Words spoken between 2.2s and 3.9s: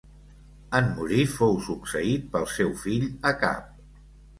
pel seu fill Acab.